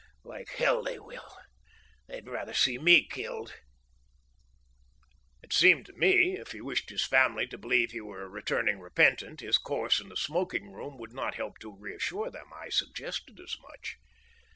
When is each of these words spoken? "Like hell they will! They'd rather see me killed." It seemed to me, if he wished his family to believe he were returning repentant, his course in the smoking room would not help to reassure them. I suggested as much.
"Like 0.23 0.49
hell 0.53 0.81
they 0.81 0.97
will! 0.97 1.31
They'd 2.07 2.27
rather 2.27 2.55
see 2.55 2.79
me 2.79 3.05
killed." 3.07 3.53
It 5.43 5.53
seemed 5.53 5.85
to 5.85 5.93
me, 5.93 6.39
if 6.39 6.53
he 6.53 6.59
wished 6.61 6.89
his 6.89 7.05
family 7.05 7.45
to 7.45 7.57
believe 7.59 7.91
he 7.91 8.01
were 8.01 8.27
returning 8.27 8.79
repentant, 8.79 9.41
his 9.41 9.59
course 9.59 9.99
in 9.99 10.09
the 10.09 10.17
smoking 10.17 10.71
room 10.71 10.97
would 10.97 11.13
not 11.13 11.35
help 11.35 11.59
to 11.59 11.77
reassure 11.77 12.31
them. 12.31 12.47
I 12.51 12.69
suggested 12.69 13.39
as 13.39 13.55
much. 13.61 13.97